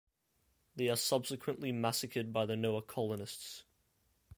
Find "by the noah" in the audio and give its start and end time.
2.33-2.81